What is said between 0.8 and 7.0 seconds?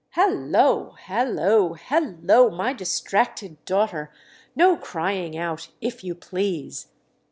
hallo, hallo, my distracted daughter—no 'crying out,' if you please!"